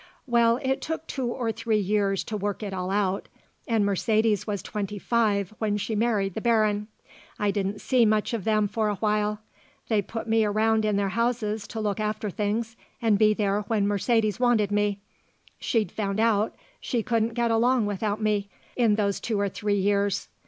Well, 0.25 0.57
it 0.63 0.81
took 0.81 1.05
two 1.05 1.27
or 1.27 1.51
three 1.51 1.77
years 1.77 2.23
to 2.23 2.35
work 2.35 2.63
it 2.63 2.73
all 2.73 2.89
out, 2.89 3.27
and 3.67 3.85
Mercedes 3.85 4.47
was 4.47 4.63
twenty 4.63 4.97
five 4.97 5.53
when 5.59 5.77
she 5.77 5.95
married 5.95 6.33
the 6.33 6.41
Baron. 6.41 6.87
I 7.37 7.51
didn't 7.51 7.81
see 7.81 8.03
much 8.03 8.33
of 8.33 8.43
them 8.43 8.67
for 8.67 8.89
a 8.89 8.95
while. 8.95 9.41
They 9.89 10.01
put 10.01 10.27
me 10.27 10.43
around 10.43 10.85
in 10.85 10.95
their 10.95 11.09
houses 11.09 11.67
to 11.67 11.79
look 11.79 11.99
after 11.99 12.31
things 12.31 12.75
and 12.99 13.19
be 13.19 13.35
there 13.35 13.61
when 13.67 13.87
Mercedes 13.87 14.39
wanted 14.39 14.71
me. 14.71 15.01
She'd 15.59 15.91
found 15.91 16.19
out 16.19 16.55
she 16.79 17.03
couldn't 17.03 17.35
get 17.35 17.51
along 17.51 17.85
without 17.85 18.19
me 18.19 18.49
in 18.75 18.95
those 18.95 19.19
two 19.19 19.39
or 19.39 19.49
three 19.49 19.77
years. 19.77 20.29